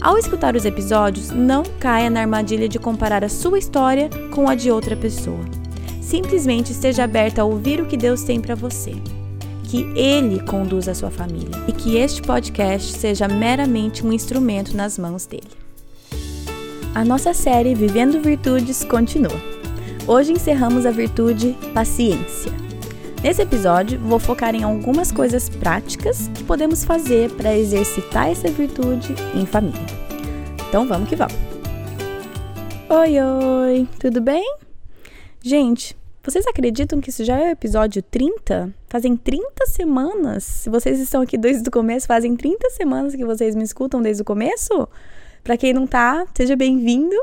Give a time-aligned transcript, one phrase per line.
[0.00, 4.54] Ao escutar os episódios, não caia na armadilha de comparar a sua história com a
[4.54, 5.44] de outra pessoa.
[6.00, 8.92] Simplesmente esteja aberta a ouvir o que Deus tem para você.
[9.64, 14.96] Que Ele conduza a sua família e que este podcast seja meramente um instrumento nas
[14.96, 15.50] mãos dele.
[16.94, 19.36] A nossa série Vivendo Virtudes continua.
[20.06, 22.52] Hoje encerramos a virtude paciência.
[23.22, 29.14] Nesse episódio, vou focar em algumas coisas práticas que podemos fazer para exercitar essa virtude
[29.34, 29.97] em família.
[30.68, 31.34] Então vamos que vamos!
[32.90, 34.44] Oi, oi, tudo bem?
[35.42, 38.70] Gente, vocês acreditam que isso já é o episódio 30?
[38.86, 40.44] Fazem 30 semanas.
[40.44, 44.20] Se vocês estão aqui desde o começo, fazem 30 semanas que vocês me escutam desde
[44.20, 44.86] o começo?
[45.42, 47.16] Para quem não tá, seja bem-vindo.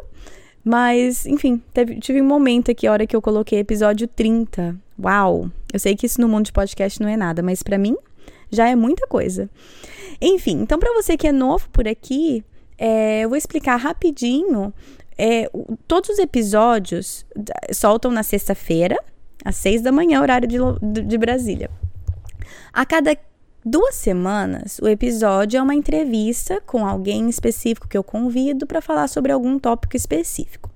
[0.63, 4.75] Mas, enfim, teve, tive um momento aqui, a hora que eu coloquei episódio 30.
[4.99, 5.51] Uau!
[5.71, 7.95] Eu sei que isso no mundo de podcast não é nada, mas para mim
[8.49, 9.47] já é muita coisa.
[10.19, 12.43] Enfim, então para você que é novo por aqui,
[12.77, 14.73] é, eu vou explicar rapidinho.
[15.17, 15.49] É,
[15.87, 17.25] todos os episódios
[17.73, 18.97] soltam na sexta-feira,
[19.43, 20.57] às seis da manhã, horário de,
[21.03, 21.69] de Brasília.
[22.73, 23.17] A cada
[23.65, 29.07] duas semanas, o episódio é uma entrevista com alguém específico que eu convido para falar
[29.07, 30.69] sobre algum tópico específico.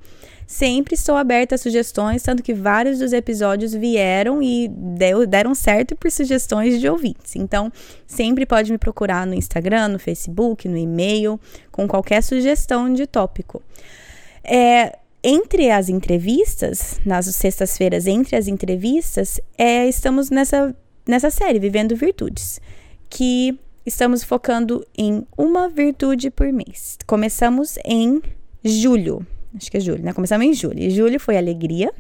[0.50, 5.96] Sempre estou aberta a sugestões, tanto que vários dos episódios vieram e deu, deram certo
[5.96, 7.36] por sugestões de ouvintes.
[7.36, 7.72] Então,
[8.08, 11.40] sempre pode me procurar no Instagram, no Facebook, no e-mail,
[11.72, 13.62] com qualquer sugestão de tópico.
[14.44, 20.76] É, entre as entrevistas, nas sextas-feiras, entre as entrevistas, é, estamos nessa,
[21.08, 22.60] nessa série, Vivendo Virtudes,
[23.08, 26.98] que estamos focando em uma virtude por mês.
[27.06, 28.20] Começamos em
[28.66, 29.24] julho
[29.56, 30.14] acho que é julho, né?
[30.14, 30.80] Começamos em julho.
[30.80, 31.92] E julho foi alegria.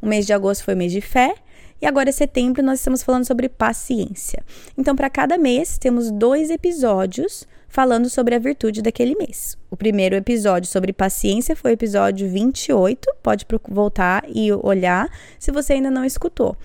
[0.00, 1.34] O mês de agosto foi mês de fé.
[1.80, 4.42] E agora, em setembro, nós estamos falando sobre paciência.
[4.76, 9.56] Então, para cada mês, temos dois episódios falando sobre a virtude daquele mês.
[9.70, 13.08] O primeiro episódio sobre paciência foi o episódio 28.
[13.22, 15.08] Pode voltar e olhar
[15.38, 16.56] se você ainda não escutou.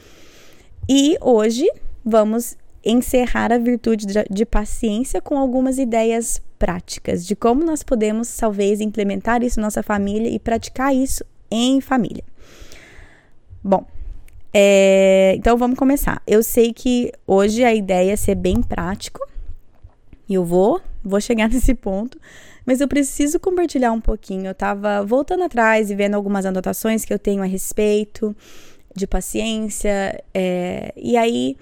[0.90, 1.66] E hoje
[2.04, 8.80] vamos encerrar a virtude de paciência com algumas ideias práticas de como nós podemos, talvez,
[8.80, 12.24] implementar isso na nossa família e praticar isso em família.
[13.64, 13.86] Bom,
[14.54, 16.22] é, então vamos começar.
[16.26, 19.20] Eu sei que hoje a ideia é ser bem prático
[20.30, 22.20] e eu vou, vou chegar nesse ponto,
[22.66, 24.48] mas eu preciso compartilhar um pouquinho.
[24.48, 28.36] Eu tava voltando atrás e vendo algumas anotações que eu tenho a respeito
[28.96, 31.58] de paciência, é, e aí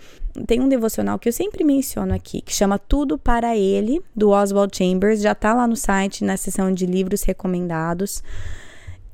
[0.48, 4.76] tem um devocional que eu sempre menciono aqui, que chama Tudo para Ele, do Oswald
[4.76, 8.24] Chambers, já tá lá no site, na seção de livros recomendados.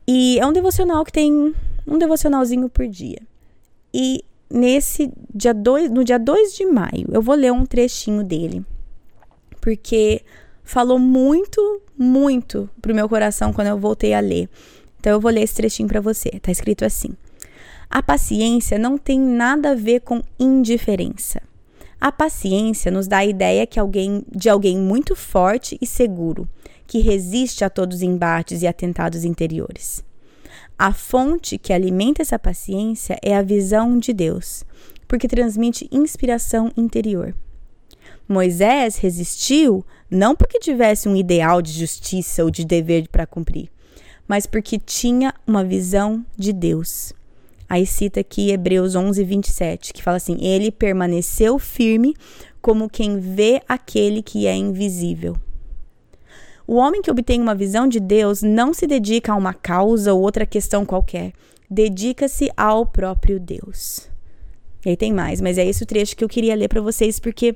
[0.08, 1.54] E é um devocional que tem
[1.86, 3.22] um devocionalzinho por dia.
[3.94, 8.66] E nesse dia 2, no dia 2 de maio, eu vou ler um trechinho dele.
[9.60, 10.22] Porque
[10.64, 14.50] falou muito, muito pro meu coração quando eu voltei a ler.
[15.00, 16.30] Então eu vou ler esse trechinho para você.
[16.42, 17.16] Tá escrito assim:
[17.90, 21.42] a paciência não tem nada a ver com indiferença.
[22.00, 26.48] A paciência nos dá a ideia que alguém, de alguém muito forte e seguro,
[26.86, 30.04] que resiste a todos os embates e atentados interiores.
[30.78, 34.64] A fonte que alimenta essa paciência é a visão de Deus,
[35.08, 37.36] porque transmite inspiração interior.
[38.28, 43.70] Moisés resistiu não porque tivesse um ideal de justiça ou de dever para cumprir,
[44.28, 47.14] mas porque tinha uma visão de Deus.
[47.70, 52.16] Aí cita aqui Hebreus 11, 27, que fala assim: Ele permaneceu firme
[52.60, 55.38] como quem vê aquele que é invisível.
[56.66, 60.22] O homem que obtém uma visão de Deus não se dedica a uma causa ou
[60.22, 61.34] outra questão qualquer,
[61.70, 64.10] dedica-se ao próprio Deus.
[64.86, 67.20] E aí tem mais, mas é esse o trecho que eu queria ler para vocês,
[67.20, 67.56] porque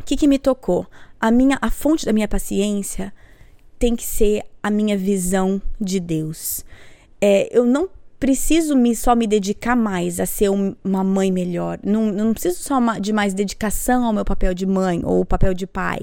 [0.00, 0.86] o que, que me tocou?
[1.20, 3.12] A minha, a fonte da minha paciência
[3.78, 6.64] tem que ser a minha visão de Deus.
[7.20, 7.88] É, eu não
[8.22, 11.80] preciso me, só me dedicar mais a ser um, uma mãe melhor.
[11.82, 15.66] Não, não preciso só de mais dedicação ao meu papel de mãe ou papel de
[15.66, 16.02] pai.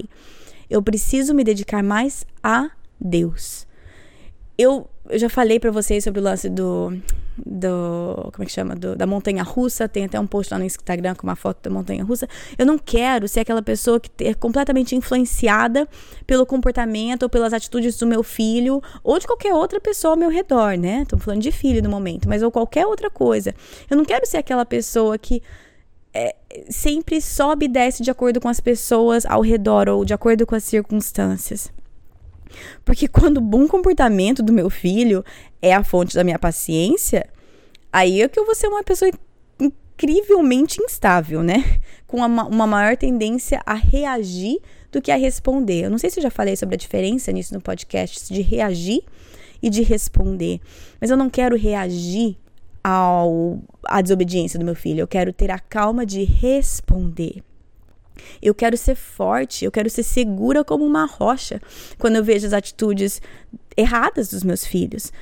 [0.68, 3.66] Eu preciso me dedicar mais a Deus.
[4.58, 6.92] Eu, eu já falei para vocês sobre o lance do.
[7.44, 8.74] Do como é que chama?
[8.74, 11.70] Do, da montanha russa, tem até um post lá no Instagram com uma foto da
[11.70, 12.28] montanha russa.
[12.58, 15.88] Eu não quero ser aquela pessoa que é completamente influenciada
[16.26, 20.30] pelo comportamento ou pelas atitudes do meu filho ou de qualquer outra pessoa ao meu
[20.30, 21.04] redor, né?
[21.06, 23.54] Tô falando de filho no momento, mas ou qualquer outra coisa.
[23.88, 25.42] Eu não quero ser aquela pessoa que
[26.12, 26.34] é,
[26.68, 30.54] sempre sobe e desce de acordo com as pessoas ao redor ou de acordo com
[30.54, 31.72] as circunstâncias.
[32.84, 35.24] Porque quando o bom comportamento do meu filho
[35.60, 37.26] é a fonte da minha paciência,
[37.92, 39.10] aí é que eu vou ser uma pessoa
[39.58, 41.80] incrivelmente instável, né?
[42.06, 44.58] Com uma, maior tendência a reagir
[44.90, 45.84] do que a responder.
[45.84, 49.02] Eu não sei se eu já falei sobre a diferença nisso no podcast, de reagir
[49.62, 50.60] e de responder.
[51.00, 52.36] Mas eu não quero reagir
[52.82, 55.00] ao, à desobediência do meu filho.
[55.00, 57.44] Eu quero ter a calma de responder.
[58.40, 61.60] Eu quero ser forte, eu quero ser segura como uma rocha
[61.98, 63.20] quando eu vejo as atitudes
[63.76, 65.12] erradas dos meus filhos,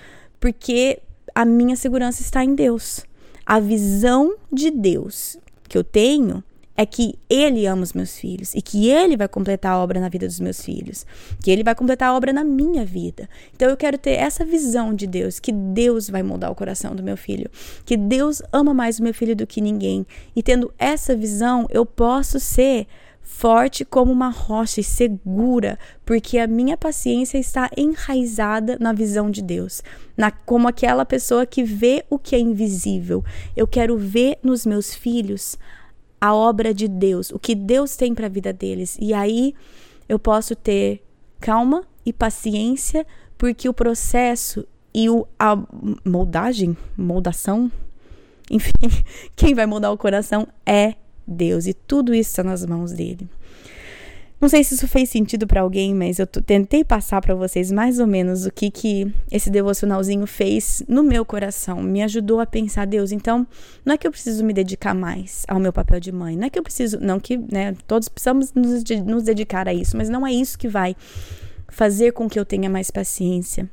[0.41, 1.01] porque
[1.35, 3.05] a minha segurança está em Deus.
[3.45, 6.43] A visão de Deus que eu tenho
[6.79, 10.09] é que ele ama os meus filhos e que ele vai completar a obra na
[10.09, 11.05] vida dos meus filhos,
[11.43, 13.29] que ele vai completar a obra na minha vida.
[13.53, 17.03] Então eu quero ter essa visão de Deus, que Deus vai mudar o coração do
[17.03, 17.51] meu filho,
[17.85, 20.07] que Deus ama mais o meu filho do que ninguém.
[20.37, 22.87] E tendo essa visão, eu posso ser
[23.21, 29.43] forte como uma rocha e segura, porque a minha paciência está enraizada na visão de
[29.43, 29.83] Deus,
[30.17, 33.25] na como aquela pessoa que vê o que é invisível.
[33.57, 35.59] Eu quero ver nos meus filhos
[36.21, 38.97] a obra de Deus, o que Deus tem para a vida deles.
[39.01, 39.55] E aí
[40.09, 41.03] eu posso ter
[41.41, 43.07] calma e paciência,
[43.37, 45.57] porque o processo e o, a
[46.05, 47.71] moldagem, moldação,
[48.51, 48.73] enfim,
[49.37, 50.95] quem vai moldar o coração é
[51.27, 53.29] Deus e tudo isso está nas mãos dele.
[54.41, 57.99] Não sei se isso fez sentido para alguém, mas eu tentei passar para vocês mais
[57.99, 61.83] ou menos o que que esse devocionalzinho fez no meu coração.
[61.83, 63.45] Me ajudou a pensar, Deus, então,
[63.85, 66.51] não é que eu preciso me dedicar mais ao meu papel de mãe, não é
[66.51, 70.25] que eu preciso, não que, né, todos precisamos nos, nos dedicar a isso, mas não
[70.25, 70.95] é isso que vai
[71.67, 73.69] fazer com que eu tenha mais paciência.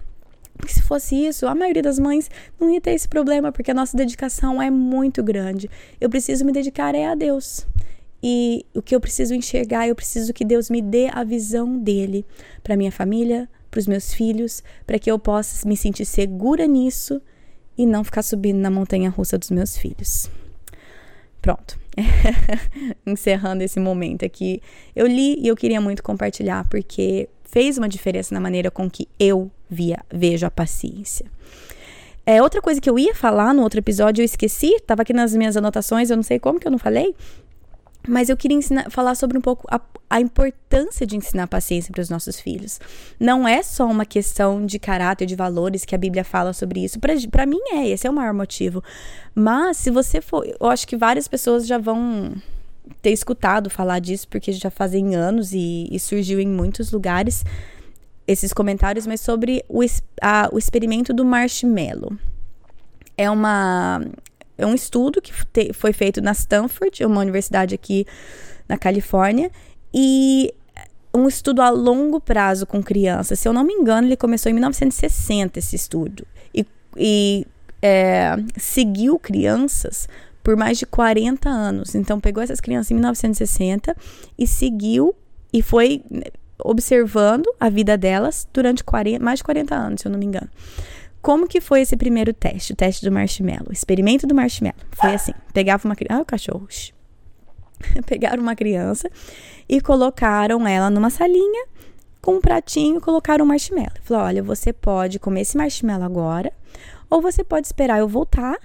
[0.57, 3.73] Porque se fosse isso, a maioria das mães não ia ter esse problema, porque a
[3.73, 5.69] nossa dedicação é muito grande.
[5.99, 7.67] Eu preciso me dedicar é a Deus.
[8.27, 12.25] E o que eu preciso enxergar, eu preciso que Deus me dê a visão dele
[12.63, 17.21] para minha família, para os meus filhos, para que eu possa me sentir segura nisso
[17.77, 20.27] e não ficar subindo na montanha russa dos meus filhos.
[21.39, 21.77] Pronto.
[23.05, 24.59] Encerrando esse momento aqui.
[24.95, 29.07] Eu li e eu queria muito compartilhar porque fez uma diferença na maneira com que
[29.19, 31.27] eu via, vejo a paciência.
[32.25, 35.35] É, outra coisa que eu ia falar no outro episódio, eu esqueci, estava aqui nas
[35.35, 37.13] minhas anotações, eu não sei como que eu não falei,
[38.07, 39.79] mas eu queria ensinar, falar sobre um pouco a,
[40.09, 42.79] a importância de ensinar paciência para os nossos filhos.
[43.19, 46.99] Não é só uma questão de caráter, de valores que a Bíblia fala sobre isso.
[46.99, 48.83] Para mim é, esse é o maior motivo.
[49.33, 52.33] Mas se você for, eu acho que várias pessoas já vão
[53.01, 57.43] ter escutado falar disso, porque já fazem anos e, e surgiu em muitos lugares
[58.27, 59.81] esses comentários, mas sobre o,
[60.21, 62.13] a, o experimento do marshmallow.
[63.17, 64.01] É uma
[64.57, 68.05] é um estudo que te, foi feito na Stanford, uma universidade aqui
[68.67, 69.51] na Califórnia,
[69.93, 70.53] e
[71.13, 73.39] um estudo a longo prazo com crianças.
[73.39, 76.65] Se eu não me engano, ele começou em 1960 esse estudo e,
[76.97, 77.47] e
[77.81, 80.09] é, seguiu crianças
[80.43, 81.95] por mais de 40 anos.
[81.95, 83.95] Então pegou essas crianças em 1960
[84.37, 85.15] e seguiu
[85.53, 86.03] e foi
[86.59, 90.49] observando a vida delas durante 40, mais de 40 anos, se eu não me engano.
[91.25, 94.77] Como que foi esse primeiro teste, o teste do marshmallow, o experimento do marshmallow?
[94.91, 96.67] Foi assim, pegava uma criança, ah, o cachorro.
[98.05, 99.09] Pegaram uma criança
[99.67, 101.65] e colocaram ela numa salinha
[102.21, 103.89] com um pratinho, colocaram um marshmallow.
[104.03, 106.53] Falou: "Olha, você pode comer esse marshmallow agora,
[107.09, 108.59] ou você pode esperar eu voltar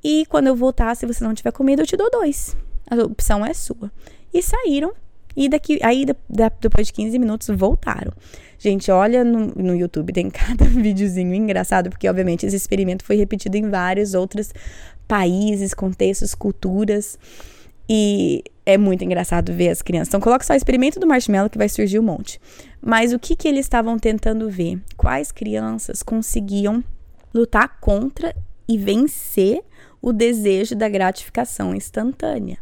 [0.00, 2.56] e quando eu voltar, se você não tiver comida, eu te dou dois.
[2.88, 3.90] A opção é sua."
[4.32, 4.94] E saíram
[5.38, 6.04] e daqui, aí
[6.58, 8.12] depois de 15 minutos voltaram.
[8.58, 13.56] Gente, olha no, no YouTube, tem cada videozinho engraçado, porque obviamente esse experimento foi repetido
[13.56, 14.52] em vários outros
[15.06, 17.16] países, contextos, culturas.
[17.88, 20.08] E é muito engraçado ver as crianças.
[20.08, 22.40] Então, coloca só o experimento do marshmallow que vai surgir um monte.
[22.82, 24.82] Mas o que, que eles estavam tentando ver?
[24.96, 26.82] Quais crianças conseguiam
[27.32, 28.34] lutar contra
[28.68, 29.62] e vencer
[30.02, 32.58] o desejo da gratificação instantânea?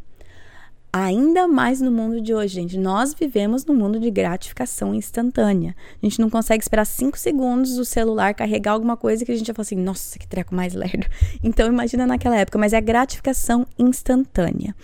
[0.99, 2.79] Ainda mais no mundo de hoje, gente.
[2.79, 5.77] Nós vivemos num mundo de gratificação instantânea.
[6.03, 9.47] A gente não consegue esperar cinco segundos o celular carregar alguma coisa que a gente
[9.47, 11.07] já fala assim, nossa, que treco mais lerdo.
[11.45, 14.75] Então imagina naquela época, mas é a gratificação instantânea.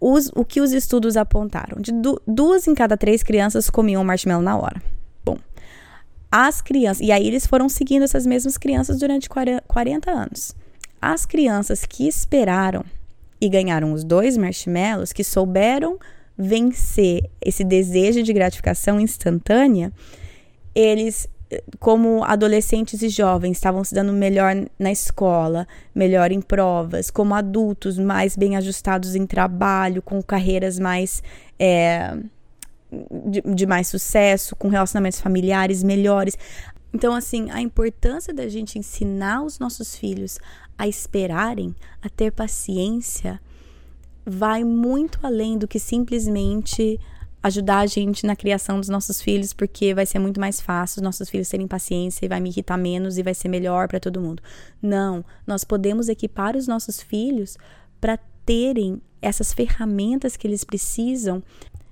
[0.00, 1.80] Os, o que os estudos apontaram?
[1.80, 4.82] De du duas em cada três crianças comiam marshmallow na hora.
[5.24, 5.38] Bom,
[6.32, 10.52] as crianças, e aí eles foram seguindo essas mesmas crianças durante 40 anos.
[11.00, 12.84] As crianças que esperaram
[13.42, 15.98] e ganharam os dois marshmallows, que souberam
[16.38, 19.92] vencer esse desejo de gratificação instantânea,
[20.72, 21.28] eles,
[21.80, 27.98] como adolescentes e jovens, estavam se dando melhor na escola, melhor em provas, como adultos
[27.98, 31.20] mais bem ajustados em trabalho, com carreiras mais.
[31.58, 32.16] É,
[33.10, 36.36] de, de mais sucesso, com relacionamentos familiares melhores.
[36.92, 40.38] Então, assim, a importância da gente ensinar os nossos filhos
[40.78, 43.40] a esperarem, a ter paciência,
[44.24, 46.98] vai muito além do que simplesmente
[47.42, 51.02] ajudar a gente na criação dos nossos filhos, porque vai ser muito mais fácil os
[51.02, 54.20] nossos filhos terem paciência e vai me irritar menos e vai ser melhor para todo
[54.20, 54.42] mundo.
[54.80, 57.58] Não, nós podemos equipar os nossos filhos
[58.00, 61.42] para terem essas ferramentas que eles precisam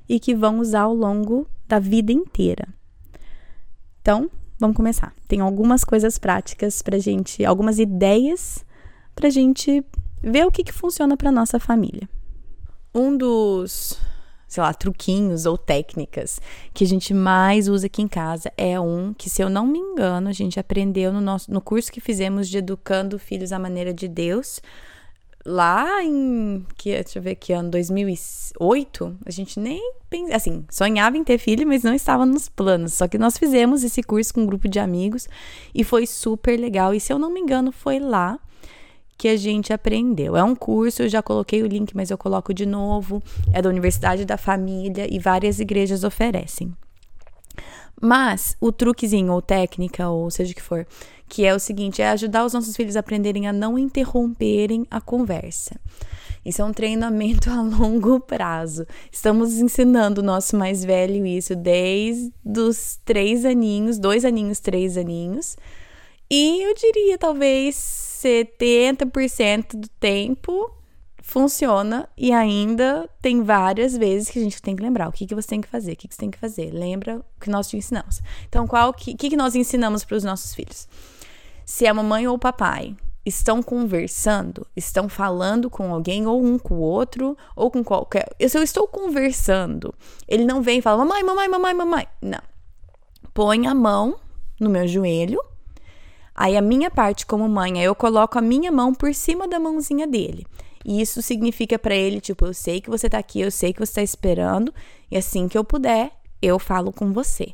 [0.09, 2.69] e que vão usar ao longo da vida inteira.
[4.01, 5.15] Então, vamos começar.
[5.27, 8.65] Tem algumas coisas práticas para gente, algumas ideias
[9.15, 9.85] para gente
[10.23, 12.09] ver o que, que funciona para nossa família.
[12.95, 13.99] Um dos,
[14.47, 16.41] sei lá, truquinhos ou técnicas
[16.75, 19.79] que a gente mais usa aqui em casa é um que, se eu não me
[19.79, 23.95] engano, a gente aprendeu no, nosso, no curso que fizemos de Educando Filhos à Maneira
[23.95, 24.61] de Deus.
[25.47, 31.17] Lá em, que, deixa eu ver que ano, 2008, a gente nem pensa, assim, sonhava
[31.17, 32.93] em ter filho, mas não estava nos planos.
[32.93, 35.29] Só que nós fizemos esse curso com um grupo de amigos
[35.75, 36.93] e foi super legal.
[36.93, 38.39] E se eu não me engano, foi lá
[39.21, 40.35] que a gente aprendeu.
[40.35, 43.23] É um curso, eu já coloquei o link, mas eu coloco de novo.
[43.53, 46.75] É da Universidade da Família e várias igrejas oferecem.
[48.01, 50.87] Mas o truquezinho, ou técnica, ou seja o que for,
[51.29, 55.03] que é o seguinte: é ajudar os nossos filhos a aprenderem a não interromperem a
[55.03, 55.79] conversa.
[56.43, 58.87] Isso é um treinamento a longo prazo.
[59.13, 65.59] Estamos ensinando o nosso mais velho isso desde os três aninhos, dois aninhos, três aninhos.
[66.31, 70.75] E eu diria, talvez 70% do tempo
[71.23, 75.35] funciona e ainda tem várias vezes que a gente tem que lembrar o que, que
[75.35, 76.71] você tem que fazer, o que, que você tem que fazer.
[76.73, 78.21] Lembra o que nós te ensinamos.
[78.49, 80.89] Então, qual que, que, que nós ensinamos para os nossos filhos?
[81.65, 86.75] Se a mamãe ou o papai estão conversando, estão falando com alguém, ou um com
[86.75, 88.29] o outro, ou com qualquer.
[88.49, 89.95] Se eu estou conversando,
[90.27, 92.07] ele não vem e fala, mamãe, mamãe, mamãe, mamãe.
[92.21, 92.43] Não.
[93.33, 94.19] Põe a mão
[94.59, 95.41] no meu joelho
[96.41, 100.07] Aí a minha parte como mãe, eu coloco a minha mão por cima da mãozinha
[100.07, 100.47] dele.
[100.83, 103.79] E isso significa para ele, tipo, eu sei que você tá aqui, eu sei que
[103.79, 104.73] você tá esperando,
[105.11, 107.53] e assim que eu puder, eu falo com você.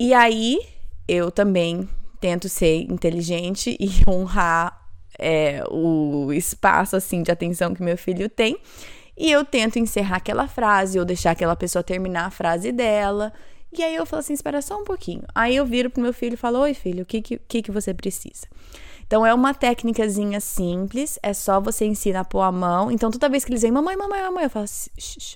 [0.00, 0.58] E aí
[1.06, 1.86] eu também
[2.18, 8.56] tento ser inteligente e honrar é, o espaço assim de atenção que meu filho tem.
[9.14, 13.30] E eu tento encerrar aquela frase ou deixar aquela pessoa terminar a frase dela.
[13.78, 15.22] E aí eu falo assim, espera só um pouquinho.
[15.34, 17.94] Aí eu viro pro meu filho e falo, oi filho, o que, que, que você
[17.94, 18.46] precisa?
[19.06, 22.90] Então é uma técnicazinha simples, é só você ensinar a pôr a mão.
[22.90, 24.66] Então toda vez que eles vêm, mamãe, mamãe, mamãe, eu falo,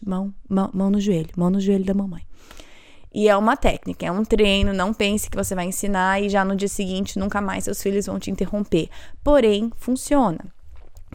[0.05, 2.27] mão, mão, mão no joelho, mão no joelho da mamãe.
[3.15, 6.45] E é uma técnica, é um treino, não pense que você vai ensinar e já
[6.45, 8.89] no dia seguinte nunca mais seus filhos vão te interromper.
[9.23, 10.45] Porém, funciona.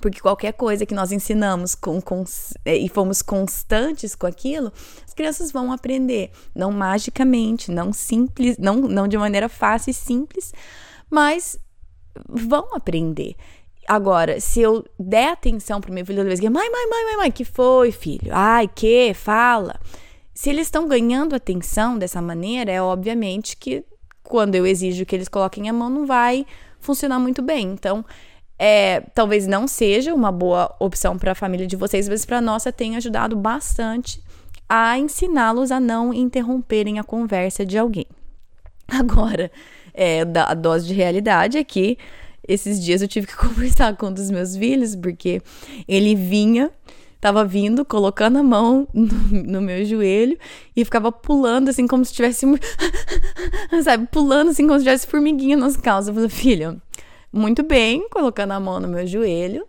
[0.01, 2.23] Porque qualquer coisa que nós ensinamos com, com,
[2.63, 4.71] é, e fomos constantes com aquilo,
[5.05, 6.31] as crianças vão aprender.
[6.55, 10.53] Não magicamente, não simples, não, não de maneira fácil e simples,
[11.09, 11.59] mas
[12.27, 13.35] vão aprender.
[13.87, 17.05] Agora, se eu der atenção para o meu filho toda vez que mãe, mãe, mãe,
[17.05, 18.29] mãe, mãe, que foi, filho?
[18.31, 19.13] Ai, que?
[19.13, 19.79] Fala.
[20.33, 23.83] Se eles estão ganhando atenção dessa maneira, é obviamente que
[24.21, 26.45] quando eu exijo que eles coloquem a mão, não vai
[26.79, 27.71] funcionar muito bem.
[27.71, 28.05] Então,
[28.59, 32.71] é, talvez não seja uma boa opção para a família de vocês, mas para nossa
[32.71, 34.21] tem ajudado bastante
[34.67, 38.07] a ensiná-los a não interromperem a conversa de alguém.
[38.87, 39.51] Agora,
[39.93, 41.97] é, a dose de realidade é que
[42.47, 45.41] esses dias eu tive que conversar com um dos meus filhos, porque
[45.87, 46.71] ele vinha,
[47.21, 49.07] tava vindo, colocando a mão no,
[49.43, 50.37] no meu joelho
[50.75, 52.45] e ficava pulando assim como se tivesse,
[53.83, 56.07] sabe, pulando assim como se tivesse formiguinha nas calças.
[56.07, 56.81] Eu falei, filho,
[57.31, 59.65] muito bem, colocando a mão no meu joelho,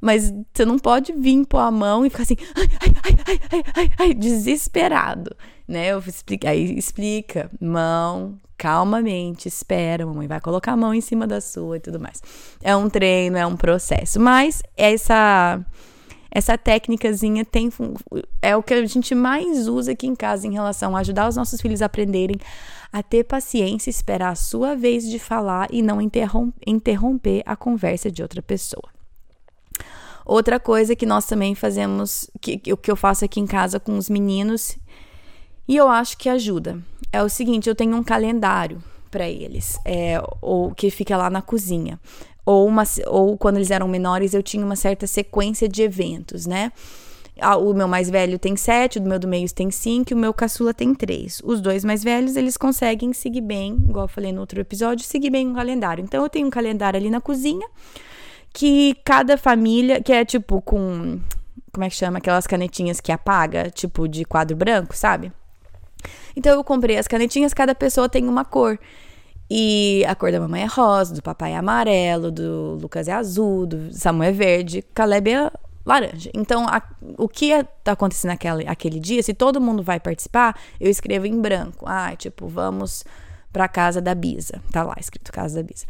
[0.00, 3.64] mas você não pode vir pôr a mão e ficar assim, ai, ai, ai, ai,
[3.74, 5.34] ai, ai, desesperado,
[5.66, 5.88] né?
[5.88, 11.26] Eu explico, aí explica, mão, calmamente, espera, a mamãe vai colocar a mão em cima
[11.26, 12.22] da sua e tudo mais.
[12.62, 15.60] É um treino, é um processo, mas essa
[16.30, 17.70] essa técnicazinha tem
[18.42, 21.36] é o que a gente mais usa aqui em casa em relação a ajudar os
[21.36, 22.36] nossos filhos a aprenderem
[22.92, 28.22] a ter paciência, esperar a sua vez de falar e não interromper a conversa de
[28.22, 28.88] outra pessoa.
[30.24, 34.10] Outra coisa que nós também fazemos, que, que eu faço aqui em casa com os
[34.10, 34.76] meninos,
[35.68, 36.78] E eu acho que ajuda.
[37.12, 41.42] É o seguinte, eu tenho um calendário para eles, é, ou que fica lá na
[41.42, 41.98] cozinha.
[42.44, 46.70] Ou, uma, ou quando eles eram menores, eu tinha uma certa sequência de eventos, né?
[47.60, 50.32] O meu mais velho tem sete, o meu do meio tem cinco, e o meu
[50.32, 51.42] caçula tem três.
[51.44, 55.28] Os dois mais velhos, eles conseguem seguir bem, igual eu falei no outro episódio, seguir
[55.28, 56.02] bem um calendário.
[56.02, 57.68] Então, eu tenho um calendário ali na cozinha,
[58.54, 61.20] que cada família, que é tipo com.
[61.72, 62.18] Como é que chama?
[62.18, 65.30] Aquelas canetinhas que apaga, tipo de quadro branco, sabe?
[66.34, 68.78] Então, eu comprei as canetinhas, cada pessoa tem uma cor.
[69.50, 73.66] E a cor da mamãe é rosa, do papai é amarelo, do Lucas é azul,
[73.66, 75.52] do Samuel é verde, Caleb é
[75.86, 76.30] laranja.
[76.34, 76.82] Então, a,
[77.16, 81.40] o que está acontecendo naquele aquele dia, se todo mundo vai participar, eu escrevo em
[81.40, 81.86] branco.
[81.88, 83.04] Ah, tipo, vamos
[83.52, 84.60] pra casa da Bisa.
[84.72, 85.86] Tá lá escrito casa da Bisa.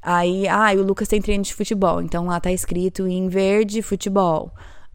[0.00, 4.50] Aí, ah, o Lucas tem treino de futebol, então lá tá escrito em verde futebol.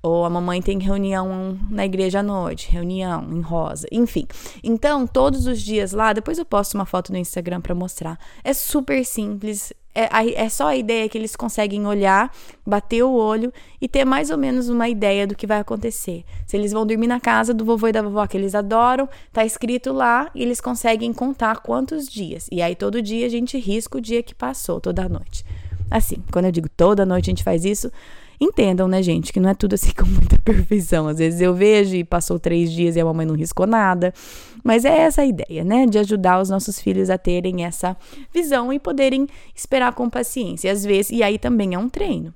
[0.06, 4.28] Ou a mamãe tem reunião na igreja à noite, reunião em rosa, enfim.
[4.64, 8.20] Então, todos os dias lá, depois eu posto uma foto no Instagram para mostrar.
[8.44, 12.32] É super simples, é, é só a ideia que eles conseguem olhar,
[12.64, 16.24] bater o olho e ter mais ou menos uma ideia do que vai acontecer.
[16.46, 19.44] Se eles vão dormir na casa do vovô e da vovó que eles adoram, tá
[19.44, 22.48] escrito lá e eles conseguem contar quantos dias.
[22.52, 25.44] E aí todo dia a gente risca o dia que passou, toda noite.
[25.90, 27.92] Assim, quando eu digo toda noite a gente faz isso,
[28.40, 31.08] Entendam, né, gente, que não é tudo assim com muita perfeição.
[31.08, 34.14] Às vezes eu vejo e passou três dias e a mamãe não riscou nada.
[34.64, 35.86] Mas é essa a ideia, né?
[35.86, 37.96] De ajudar os nossos filhos a terem essa
[38.34, 40.68] visão e poderem esperar com paciência.
[40.68, 42.34] E às vezes, e aí também é um treino.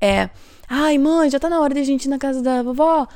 [0.00, 0.28] É,
[0.68, 3.06] ai, mãe, já tá na hora de a gente ir na casa da vovó.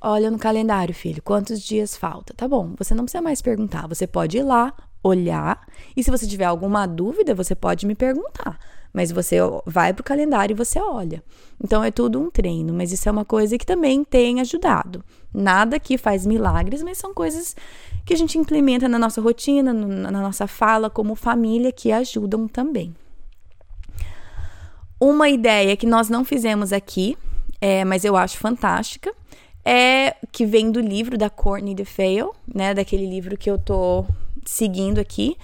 [0.00, 2.34] Olha no calendário, filho, quantos dias falta?
[2.34, 3.88] Tá bom, você não precisa mais perguntar.
[3.88, 8.58] Você pode ir lá, olhar, e se você tiver alguma dúvida, você pode me perguntar
[8.94, 11.20] mas você vai para o calendário e você olha.
[11.62, 15.04] Então é tudo um treino, mas isso é uma coisa que também tem ajudado.
[15.34, 17.56] Nada que faz milagres, mas são coisas
[18.06, 22.94] que a gente implementa na nossa rotina, na nossa fala como família que ajudam também.
[25.00, 27.18] Uma ideia que nós não fizemos aqui,
[27.60, 29.12] é, mas eu acho fantástica,
[29.64, 34.04] é que vem do livro da Courtney DeFeo, né, daquele livro que eu tô
[34.44, 35.36] seguindo aqui,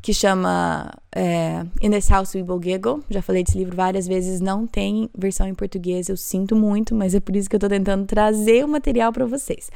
[0.00, 3.02] que chama é, In This House We Will Giggle.
[3.10, 7.14] Já falei desse livro várias vezes, não tem versão em português, eu sinto muito, mas
[7.14, 9.70] é por isso que eu tô tentando trazer o material para vocês.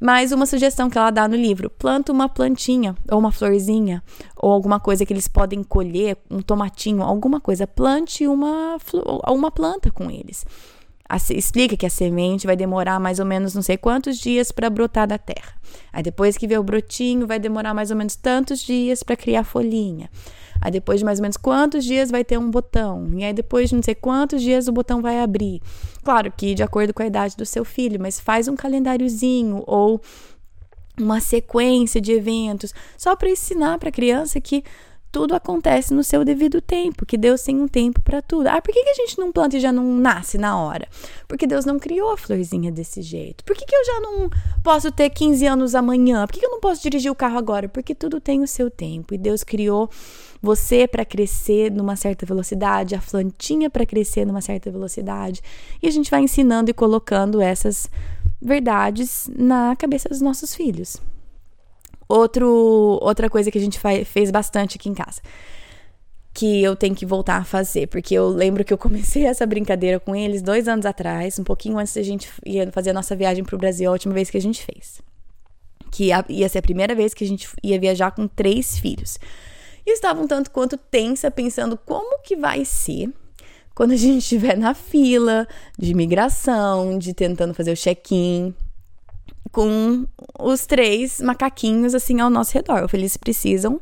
[0.00, 4.02] Mas uma sugestão que ela dá no livro: planta uma plantinha, ou uma florzinha,
[4.36, 7.66] ou alguma coisa que eles podem colher, um tomatinho, alguma coisa.
[7.66, 8.76] Plante uma,
[9.26, 10.44] uma planta com eles
[11.30, 15.06] explica que a semente vai demorar mais ou menos não sei quantos dias para brotar
[15.06, 15.54] da terra.
[15.92, 19.44] Aí depois que vê o brotinho, vai demorar mais ou menos tantos dias para criar
[19.44, 20.10] folhinha.
[20.60, 23.08] Aí depois de mais ou menos quantos dias vai ter um botão.
[23.16, 25.62] E aí depois de não sei quantos dias o botão vai abrir.
[26.02, 30.00] Claro que de acordo com a idade do seu filho, mas faz um calendáriozinho ou
[30.98, 34.64] uma sequência de eventos só para ensinar para a criança que
[35.10, 38.46] tudo acontece no seu devido tempo, que Deus tem um tempo para tudo.
[38.46, 40.86] Ah, por que, que a gente não planta e já não nasce na hora?
[41.26, 43.44] Porque Deus não criou a florzinha desse jeito.
[43.44, 44.30] Por que, que eu já não
[44.62, 46.26] posso ter 15 anos amanhã?
[46.26, 47.68] Por que, que eu não posso dirigir o carro agora?
[47.68, 49.14] Porque tudo tem o seu tempo.
[49.14, 49.90] E Deus criou
[50.40, 55.42] você para crescer numa certa velocidade, a plantinha para crescer numa certa velocidade.
[55.82, 57.90] E a gente vai ensinando e colocando essas
[58.40, 61.00] verdades na cabeça dos nossos filhos.
[62.08, 65.20] Outro, outra coisa que a gente fez bastante aqui em casa.
[66.32, 67.86] Que eu tenho que voltar a fazer.
[67.88, 71.78] Porque eu lembro que eu comecei essa brincadeira com eles dois anos atrás, um pouquinho
[71.78, 74.38] antes da gente ia fazer a nossa viagem para o Brasil, a última vez que
[74.38, 75.02] a gente fez.
[75.90, 79.18] Que ia, ser a primeira vez que a gente ia viajar com três filhos.
[79.84, 83.12] E eu estava um tanto quanto tensa, pensando como que vai ser
[83.74, 85.46] quando a gente estiver na fila
[85.78, 88.52] de imigração, de tentando fazer o check-in,
[89.52, 90.06] com
[90.38, 92.88] os três macaquinhos assim ao nosso redor.
[92.92, 93.80] Eles precisam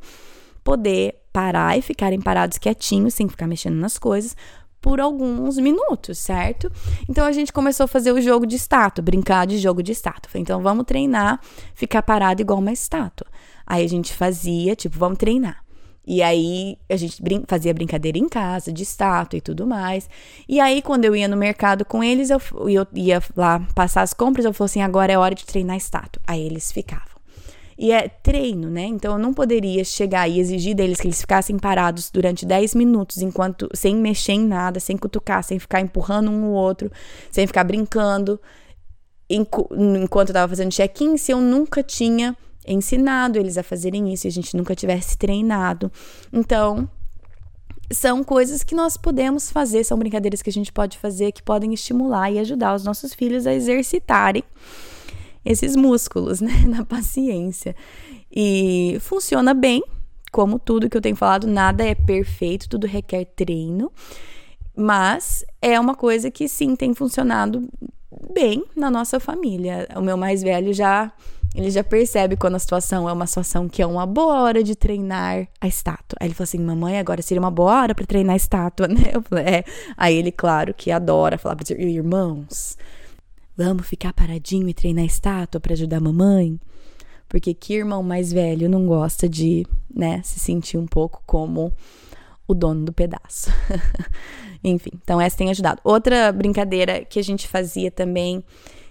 [0.62, 4.36] poder parar e ficarem parados quietinhos, sem ficar mexendo nas coisas,
[4.80, 6.70] por alguns minutos, certo?
[7.08, 10.30] Então a gente começou a fazer o jogo de estátua, brincar de jogo de estátua.
[10.40, 11.40] Então vamos treinar,
[11.74, 13.26] ficar parado igual uma estátua.
[13.66, 15.65] Aí a gente fazia, tipo, vamos treinar.
[16.06, 20.08] E aí a gente brin fazia brincadeira em casa, de estátua e tudo mais.
[20.48, 24.14] E aí, quando eu ia no mercado com eles, eu, eu ia lá passar as
[24.14, 26.22] compras, eu falei assim: agora é hora de treinar estátua.
[26.26, 27.16] Aí eles ficavam.
[27.78, 28.84] E é treino, né?
[28.84, 33.18] Então eu não poderia chegar e exigir deles que eles ficassem parados durante 10 minutos,
[33.18, 36.90] enquanto sem mexer em nada, sem cutucar, sem ficar empurrando um no outro,
[37.30, 38.40] sem ficar brincando,
[39.28, 42.34] enquanto eu tava fazendo check-in, se eu nunca tinha
[42.66, 45.90] ensinado eles a fazerem isso e a gente nunca tivesse treinado.
[46.32, 46.88] Então,
[47.90, 51.72] são coisas que nós podemos fazer, são brincadeiras que a gente pode fazer que podem
[51.72, 54.42] estimular e ajudar os nossos filhos a exercitarem
[55.44, 57.76] esses músculos, né, na paciência.
[58.30, 59.82] E funciona bem,
[60.32, 63.90] como tudo que eu tenho falado, nada é perfeito, tudo requer treino.
[64.76, 67.66] Mas é uma coisa que sim tem funcionado
[68.34, 69.88] bem na nossa família.
[69.96, 71.10] O meu mais velho já
[71.56, 74.76] ele já percebe quando a situação é uma situação que é uma boa hora de
[74.76, 76.18] treinar a estátua.
[76.20, 79.10] Aí ele falou assim: "Mamãe, agora seria uma boa hora para treinar a estátua", né?
[79.14, 79.64] Eu falei: "É".
[79.96, 82.76] Aí ele, claro, que adora falar para os irmãos:
[83.56, 86.60] "Vamos ficar paradinho e treinar a estátua para ajudar a mamãe?"
[87.26, 91.72] Porque que irmão mais velho não gosta de, né, se sentir um pouco como
[92.46, 93.50] o dono do pedaço.
[94.62, 95.80] Enfim, então essa tem ajudado.
[95.82, 98.44] Outra brincadeira que a gente fazia também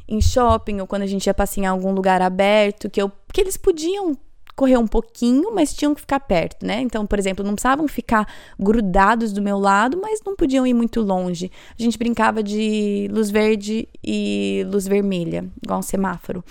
[0.08, 3.42] em shopping ou quando a gente ia passear em algum lugar aberto, que, eu, que
[3.42, 4.18] eles podiam
[4.56, 6.80] correr um pouquinho, mas tinham que ficar perto, né?
[6.80, 8.26] Então, por exemplo, não precisavam ficar
[8.58, 11.52] grudados do meu lado, mas não podiam ir muito longe.
[11.78, 16.44] A gente brincava de luz verde e luz vermelha, igual um semáforo.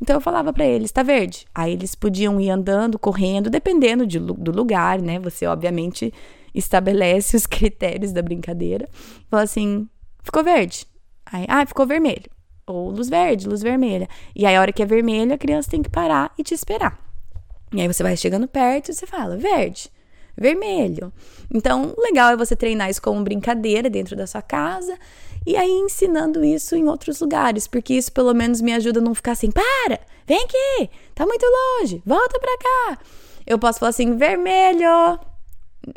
[0.00, 1.46] Então eu falava para eles, tá verde?
[1.54, 5.20] Aí eles podiam ir andando, correndo, dependendo de, do lugar, né?
[5.20, 6.12] Você obviamente
[6.52, 8.88] estabelece os critérios da brincadeira.
[9.30, 9.88] Fala assim,
[10.22, 10.86] ficou verde.
[11.24, 12.33] Aí, ah, ficou vermelho.
[12.66, 14.08] Ou luz verde, luz vermelha.
[14.34, 16.98] E aí, a hora que é vermelho, a criança tem que parar e te esperar.
[17.72, 19.90] E aí você vai chegando perto e você fala, verde,
[20.36, 21.12] vermelho.
[21.52, 24.96] Então, legal é você treinar isso como brincadeira dentro da sua casa
[25.46, 29.14] e aí ensinando isso em outros lugares, porque isso pelo menos me ajuda a não
[29.14, 32.98] ficar assim, para, vem aqui, tá muito longe, volta pra cá.
[33.46, 35.18] Eu posso falar assim, vermelho,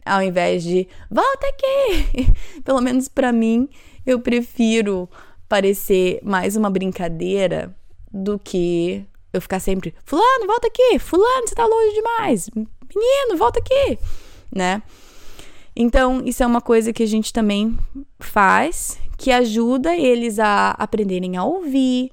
[0.05, 2.33] ao invés de volta aqui.
[2.65, 3.69] pelo menos para mim,
[4.05, 5.09] eu prefiro
[5.47, 7.75] parecer mais uma brincadeira
[8.11, 13.59] do que eu ficar sempre, fulano, volta aqui, fulano, você tá longe demais, menino, volta
[13.59, 13.99] aqui,
[14.53, 14.81] né?
[15.75, 17.77] Então, isso é uma coisa que a gente também
[18.19, 22.11] faz, que ajuda eles a aprenderem a ouvir,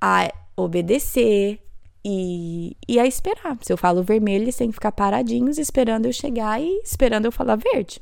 [0.00, 1.60] a obedecer
[2.04, 3.56] e, e a esperar.
[3.60, 7.32] Se eu falo vermelho, eles têm que ficar paradinhos esperando eu chegar e esperando eu
[7.32, 8.00] falar verde.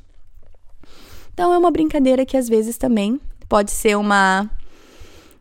[1.34, 4.50] Então, é uma brincadeira que às vezes também pode ser uma.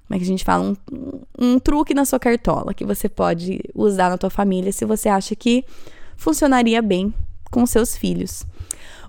[0.08, 0.76] Como é que a gente fala?
[0.92, 5.10] Um, um truque na sua cartola que você pode usar na tua família se você
[5.10, 5.66] acha que
[6.16, 7.14] funcionaria bem
[7.52, 8.46] com seus filhos.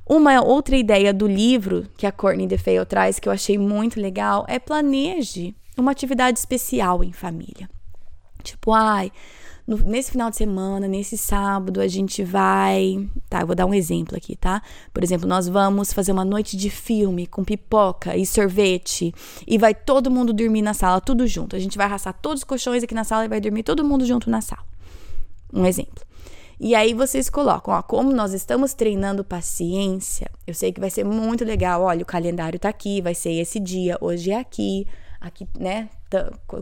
[0.09, 4.45] Uma outra ideia do livro que a Courtney DeFeo traz, que eu achei muito legal,
[4.49, 7.69] é planeje uma atividade especial em família.
[8.43, 9.11] Tipo, ai,
[9.67, 13.09] no, nesse final de semana, nesse sábado, a gente vai.
[13.29, 14.63] Tá, eu vou dar um exemplo aqui, tá?
[14.95, 19.13] Por exemplo, nós vamos fazer uma noite de filme com pipoca e sorvete.
[19.47, 21.57] E vai todo mundo dormir na sala, tudo junto.
[21.57, 24.07] A gente vai arrastar todos os colchões aqui na sala e vai dormir todo mundo
[24.07, 24.65] junto na sala.
[25.53, 26.05] Um exemplo.
[26.59, 31.05] E aí vocês colocam, ó, como nós estamos treinando paciência, eu sei que vai ser
[31.05, 31.83] muito legal.
[31.83, 34.87] Olha, o calendário tá aqui, vai ser esse dia, hoje é aqui,
[35.21, 35.91] aqui, né?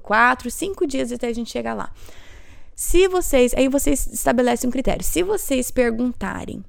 [0.03, 1.93] Quatro, cinco dias até a gente chegar lá.
[2.74, 5.04] Se vocês, aí vocês estabelecem um critério.
[5.04, 6.64] Se vocês perguntarem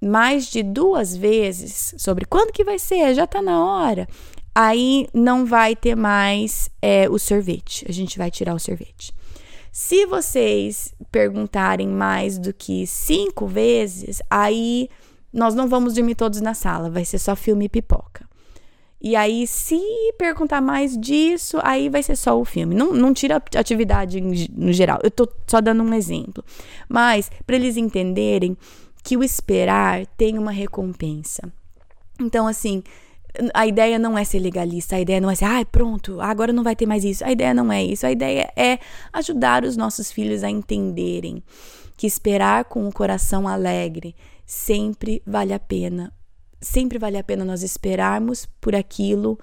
[0.00, 4.06] mais de duas vezes sobre quando que vai ser, já tá na hora,
[4.54, 7.84] aí não vai ter mais é, o sorvete.
[7.88, 9.12] A gente vai tirar o sorvete.
[9.72, 14.88] Se vocês perguntarem mais do que cinco vezes, aí
[15.32, 18.26] nós não vamos dormir todos na sala, vai ser só filme e pipoca.
[19.00, 19.78] E aí, se
[20.18, 22.74] perguntar mais disso, aí vai ser só o filme.
[22.74, 24.98] Não, não tira atividade no geral.
[25.02, 26.42] Eu tô só dando um exemplo.
[26.88, 28.56] Mas, para eles entenderem
[29.04, 31.52] que o esperar tem uma recompensa.
[32.18, 32.82] Então, assim,
[33.52, 36.52] a ideia não é ser legalista, a ideia não é ser, ai, ah, pronto, agora
[36.52, 37.24] não vai ter mais isso.
[37.24, 38.06] A ideia não é isso.
[38.06, 38.78] A ideia é
[39.12, 41.42] ajudar os nossos filhos a entenderem
[41.96, 46.12] que esperar com o coração alegre sempre vale a pena.
[46.60, 49.38] Sempre vale a pena nós esperarmos por aquilo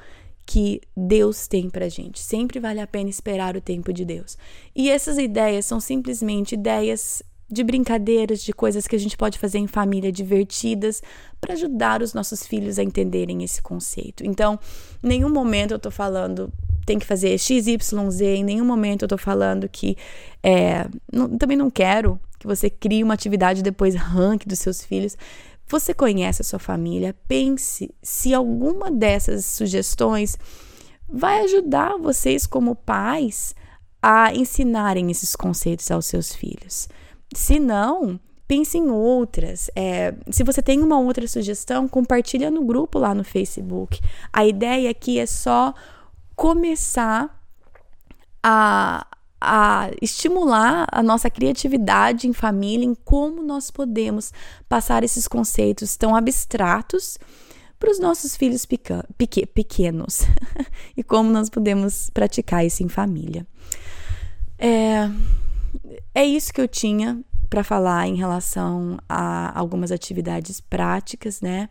[0.46, 2.20] que Deus tem pra gente.
[2.20, 4.38] Sempre vale a pena esperar o tempo de Deus.
[4.76, 9.60] E essas ideias são simplesmente ideias de brincadeiras, de coisas que a gente pode fazer
[9.60, 11.02] em família divertidas
[11.40, 14.26] para ajudar os nossos filhos a entenderem esse conceito.
[14.26, 14.60] Então,
[15.04, 16.52] em nenhum momento eu tô falando
[16.86, 19.96] tem que fazer X, Y, Z, em nenhum momento eu tô falando que
[20.42, 25.16] é, não, também não quero que você crie uma atividade depois ranque dos seus filhos.
[25.68, 30.38] Você conhece a sua família, pense se alguma dessas sugestões
[31.10, 33.56] vai ajudar vocês como pais
[34.02, 36.90] a ensinarem esses conceitos aos seus filhos.
[37.34, 39.70] Se não, pense em outras.
[39.76, 44.00] É, se você tem uma outra sugestão, compartilha no grupo lá no Facebook.
[44.32, 45.74] A ideia aqui é só
[46.36, 47.42] começar
[48.44, 49.08] a,
[49.44, 54.32] a estimular a nossa criatividade em família, em como nós podemos
[54.70, 57.18] passar esses conceitos tão abstratos
[57.78, 60.22] para os nossos filhos pequenos
[60.96, 63.46] e como nós podemos praticar isso em família.
[64.58, 65.12] É,
[66.16, 71.70] é isso que eu tinha para falar em relação a algumas atividades práticas, né?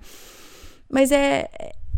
[0.91, 1.49] Mas é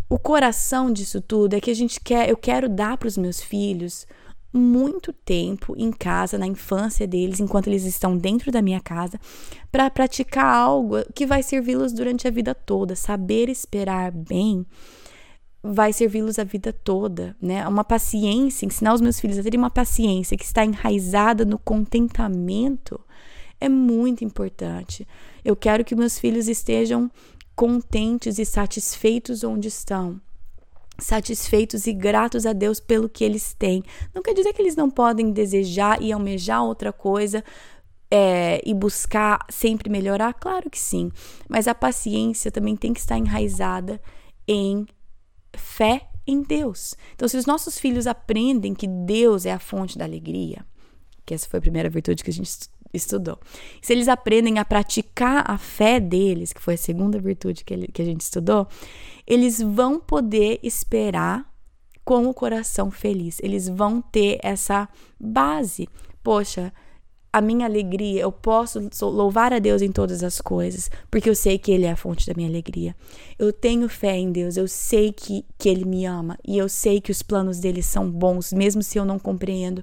[0.08, 3.40] o coração disso tudo é que a gente quer, eu quero dar para os meus
[3.40, 4.06] filhos
[4.54, 9.18] muito tempo em casa, na infância deles, enquanto eles estão dentro da minha casa,
[9.72, 12.94] para praticar algo que vai servi-los durante a vida toda.
[12.94, 14.64] Saber esperar bem
[15.66, 17.66] vai servi-los a vida toda, né?
[17.66, 23.00] Uma paciência, ensinar os meus filhos a terem uma paciência que está enraizada no contentamento
[23.60, 25.08] é muito importante.
[25.42, 27.10] Eu quero que meus filhos estejam
[27.56, 30.20] contentes e satisfeitos onde estão
[30.98, 33.82] satisfeitos e gratos a Deus pelo que eles têm.
[34.14, 37.44] Não quer dizer que eles não podem desejar e almejar outra coisa
[38.10, 40.34] é, e buscar sempre melhorar?
[40.34, 41.10] Claro que sim.
[41.48, 44.00] Mas a paciência também tem que estar enraizada
[44.46, 44.86] em
[45.56, 46.94] fé em Deus.
[47.14, 50.64] Então, se os nossos filhos aprendem que Deus é a fonte da alegria,
[51.26, 53.38] que essa foi a primeira virtude que a gente estudou.
[53.82, 57.88] Se eles aprendem a praticar a fé deles, que foi a segunda virtude que, ele,
[57.88, 58.66] que a gente estudou,
[59.26, 61.52] eles vão poder esperar
[62.04, 63.38] com o coração feliz.
[63.42, 65.88] Eles vão ter essa base.
[66.22, 66.72] Poxa,
[67.34, 71.58] a minha alegria, eu posso louvar a Deus em todas as coisas, porque eu sei
[71.58, 72.94] que Ele é a fonte da minha alegria.
[73.36, 77.00] Eu tenho fé em Deus, eu sei que, que Ele me ama e eu sei
[77.00, 79.82] que os planos dele são bons, mesmo se eu não compreendo.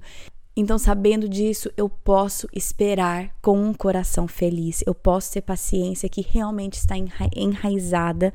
[0.62, 4.84] Então, sabendo disso, eu posso esperar com um coração feliz.
[4.86, 6.94] Eu posso ter paciência que realmente está
[7.36, 8.32] enraizada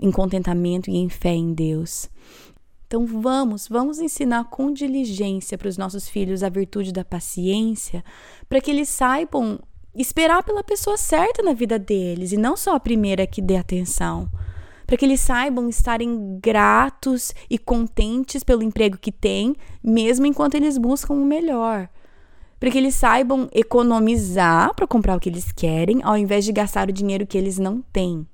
[0.00, 2.08] em contentamento e em fé em Deus.
[2.86, 8.02] Então, vamos, vamos ensinar com diligência para os nossos filhos a virtude da paciência,
[8.48, 9.60] para que eles saibam
[9.94, 14.26] esperar pela pessoa certa na vida deles e não só a primeira que dê atenção
[14.86, 20.76] para que eles saibam estarem gratos e contentes pelo emprego que têm, mesmo enquanto eles
[20.78, 21.88] buscam o melhor.
[22.58, 26.88] Para que eles saibam economizar para comprar o que eles querem, ao invés de gastar
[26.88, 28.26] o dinheiro que eles não têm.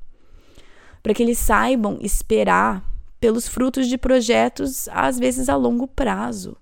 [1.02, 2.84] Para que eles saibam esperar
[3.20, 6.56] pelos frutos de projetos, às vezes a longo prazo.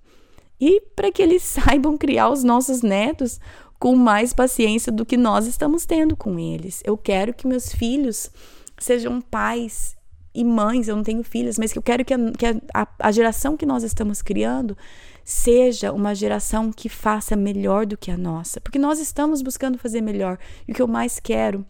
[0.60, 3.40] E para que eles saibam criar os nossos netos
[3.78, 6.82] com mais paciência do que nós estamos tendo com eles.
[6.84, 8.30] Eu quero que meus filhos
[8.78, 9.96] sejam pais
[10.34, 13.10] e mães, eu não tenho filhas, mas que eu quero que, a, que a, a
[13.10, 14.76] geração que nós estamos criando
[15.24, 20.00] seja uma geração que faça melhor do que a nossa, porque nós estamos buscando fazer
[20.00, 20.38] melhor.
[20.68, 21.64] E o que eu mais quero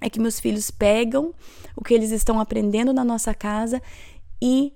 [0.00, 1.34] é que meus filhos pegam
[1.76, 3.82] o que eles estão aprendendo na nossa casa
[4.42, 4.72] e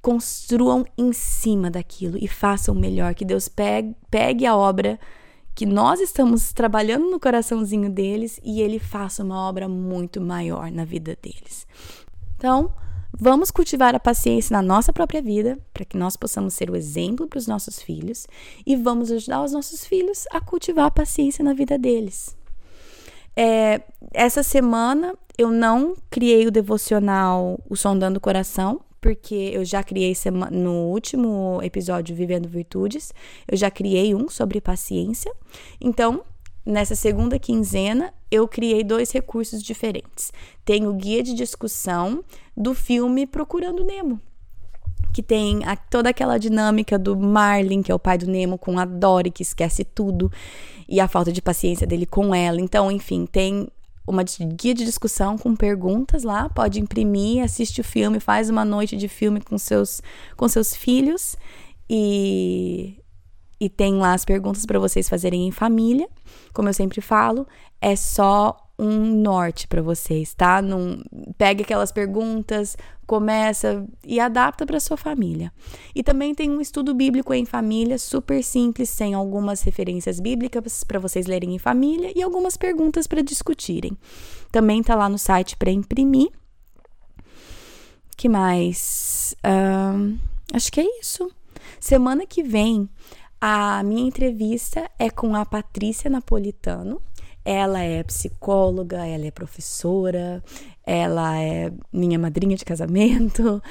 [0.00, 4.98] construam em cima daquilo e façam melhor, que Deus pegue, pegue a obra
[5.56, 10.84] que nós estamos trabalhando no coraçãozinho deles e ele faça uma obra muito maior na
[10.84, 11.66] vida deles.
[12.36, 12.70] Então,
[13.18, 17.26] vamos cultivar a paciência na nossa própria vida, para que nós possamos ser o exemplo
[17.26, 18.26] para os nossos filhos
[18.66, 22.36] e vamos ajudar os nossos filhos a cultivar a paciência na vida deles.
[23.34, 23.80] É,
[24.12, 30.14] essa semana eu não criei o devocional O Sondando o Coração, porque eu já criei
[30.50, 33.12] no último episódio Vivendo Virtudes,
[33.46, 35.32] eu já criei um sobre paciência.
[35.80, 36.22] Então,
[36.64, 40.32] nessa segunda quinzena, eu criei dois recursos diferentes.
[40.64, 42.24] Tem o guia de discussão
[42.56, 44.20] do filme Procurando Nemo,
[45.12, 48.78] que tem a, toda aquela dinâmica do Marlin, que é o pai do Nemo, com
[48.78, 50.30] a Dory, que esquece tudo,
[50.88, 52.60] e a falta de paciência dele com ela.
[52.60, 53.68] Então, enfim, tem
[54.06, 58.96] uma guia de discussão com perguntas lá, pode imprimir, assiste o filme, faz uma noite
[58.96, 60.00] de filme com seus,
[60.36, 61.36] com seus filhos
[61.90, 63.02] e,
[63.60, 66.08] e tem lá as perguntas para vocês fazerem em família.
[66.52, 67.46] Como eu sempre falo,
[67.80, 70.60] é só um norte para vocês, tá?
[70.60, 71.02] Não
[71.38, 75.52] pega aquelas perguntas, começa e adapta para sua família.
[75.94, 80.98] E também tem um estudo bíblico em família, super simples, sem algumas referências bíblicas para
[80.98, 83.96] vocês lerem em família e algumas perguntas para discutirem.
[84.52, 86.30] Também tá lá no site para imprimir.
[88.16, 89.34] Que mais?
[89.44, 90.18] Uh,
[90.52, 91.30] acho que é isso.
[91.78, 92.88] Semana que vem
[93.40, 97.00] a minha entrevista é com a Patrícia Napolitano.
[97.48, 100.42] Ela é psicóloga, ela é professora,
[100.84, 103.62] ela é minha madrinha de casamento.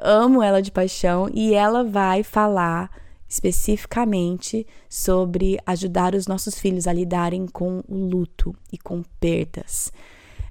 [0.00, 2.88] Amo ela de paixão e ela vai falar
[3.28, 9.92] especificamente sobre ajudar os nossos filhos a lidarem com o luto e com perdas.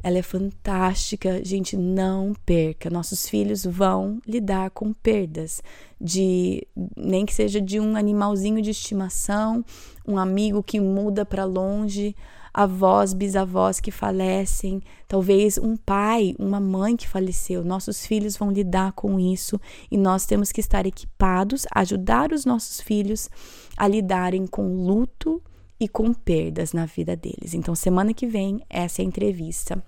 [0.04, 2.90] Ela é fantástica, gente, não perca.
[2.90, 5.64] Nossos filhos vão lidar com perdas
[6.00, 9.64] de nem que seja de um animalzinho de estimação,
[10.06, 12.14] um amigo que muda para longe,
[12.58, 17.66] avós, bisavós que falecem, talvez um pai, uma mãe que faleceu.
[17.66, 19.60] Nossos filhos vão lidar com isso
[19.92, 23.30] e nós temos que estar equipados, ajudar os nossos filhos
[23.76, 25.44] a lidarem com luto
[25.78, 27.54] e com perdas na vida deles.
[27.54, 29.84] Então, semana que vem, essa é a entrevista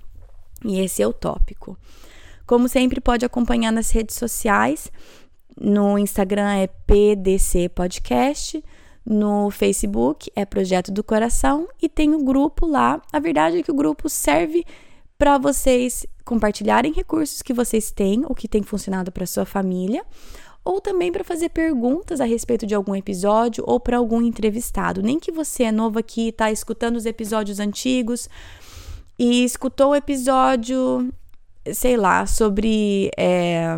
[0.65, 1.77] e esse é o tópico.
[2.45, 4.91] Como sempre, pode acompanhar nas redes sociais.
[5.58, 8.62] No Instagram é PDC Podcast,
[9.10, 13.02] no Facebook é Projeto do Coração e tem o grupo lá.
[13.12, 14.65] A verdade é que o grupo serve
[15.17, 20.04] para vocês compartilharem recursos que vocês têm, o que tem funcionado para sua família,
[20.63, 25.02] ou também para fazer perguntas a respeito de algum episódio ou para algum entrevistado.
[25.02, 28.28] Nem que você é novo aqui, está escutando os episódios antigos
[29.17, 31.10] e escutou o episódio,
[31.74, 33.10] sei lá, sobre.
[33.17, 33.78] É,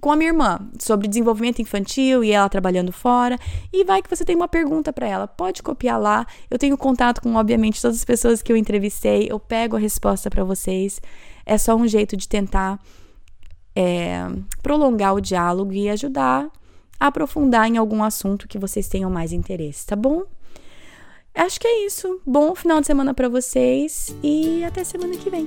[0.00, 3.38] com a minha irmã sobre desenvolvimento infantil e ela trabalhando fora.
[3.72, 6.26] E vai que você tem uma pergunta para ela, pode copiar lá.
[6.50, 10.30] Eu tenho contato com, obviamente, todas as pessoas que eu entrevistei, eu pego a resposta
[10.30, 11.00] para vocês.
[11.44, 12.80] É só um jeito de tentar
[13.76, 14.26] é,
[14.62, 16.48] prolongar o diálogo e ajudar
[16.98, 20.22] a aprofundar em algum assunto que vocês tenham mais interesse, tá bom?
[21.34, 22.20] Acho que é isso.
[22.26, 25.46] Bom final de semana para vocês e até semana que vem.